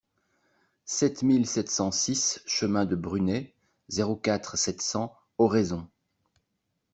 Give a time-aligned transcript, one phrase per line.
[0.87, 3.53] sept mille sept cent six chemin de Brunet,
[3.87, 5.87] zéro quatre, sept cents, Oraison